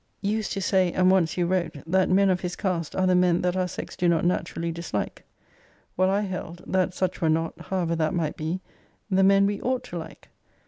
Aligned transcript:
You 0.21 0.37
used 0.37 0.51
to 0.53 0.61
say, 0.61 0.91
and 0.91 1.11
once 1.11 1.37
you 1.37 1.45
wrote,* 1.45 1.73
that 1.85 2.09
men 2.09 2.31
of 2.31 2.39
his 2.41 2.55
cast 2.55 2.95
are 2.95 3.05
the 3.05 3.13
men 3.13 3.41
that 3.43 3.55
our 3.55 3.67
sex 3.67 3.95
do 3.95 4.09
not 4.09 4.25
naturally 4.25 4.71
dislike: 4.71 5.25
While 5.95 6.09
I 6.09 6.21
held, 6.21 6.63
that 6.65 6.95
such 6.95 7.21
were 7.21 7.29
not 7.29 7.53
(however 7.65 7.95
that 7.95 8.15
might 8.15 8.35
be) 8.35 8.61
the 9.11 9.21
men 9.21 9.45
we 9.45 9.61
ought 9.61 9.83
to 9.83 9.99
like. 9.99 10.29